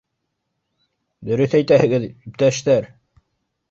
[1.29, 2.95] —Дөрөҫ әйтәһегеҙ, иптәштәр.